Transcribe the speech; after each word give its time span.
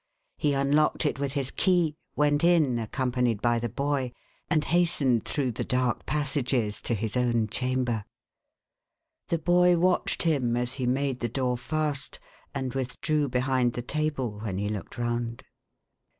He 0.35 0.53
unlocked 0.53 1.05
it 1.05 1.19
with 1.19 1.33
his 1.33 1.51
key, 1.51 1.95
went 2.15 2.43
in, 2.43 2.77
accom 2.77 3.11
panied 3.11 3.39
by 3.39 3.59
the 3.59 3.69
boy, 3.69 4.13
and 4.49 4.63
hastened 4.63 5.25
through 5.25 5.51
the 5.51 5.63
dark 5.63 6.07
passages 6.07 6.81
to 6.81 6.95
his 6.95 7.15
own 7.15 7.45
chamber. 7.47 8.05
The 9.27 9.37
boy 9.37 9.77
watched 9.77 10.23
him 10.23 10.57
as 10.57 10.73
he 10.73 10.87
made 10.87 11.19
the 11.19 11.29
door 11.29 11.55
fast, 11.55 12.19
and 12.51 12.73
with 12.73 12.99
drew 13.01 13.29
behind 13.29 13.73
the 13.73 13.83
table, 13.83 14.39
when 14.39 14.57
he 14.57 14.69
looked 14.69 14.97
round. 14.97 15.43